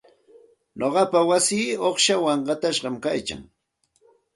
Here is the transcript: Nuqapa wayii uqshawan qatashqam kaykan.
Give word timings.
Nuqapa 0.77 1.19
wayii 1.29 1.79
uqshawan 1.87 2.39
qatashqam 2.47 2.95
kaykan. 3.03 3.41